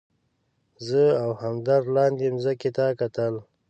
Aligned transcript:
زه 0.87 1.03
او 1.23 1.29
همدرد 1.41 1.85
لاندې 1.95 2.25
مځکې 2.35 2.69
ته 2.77 2.85
کتل. 2.99 3.33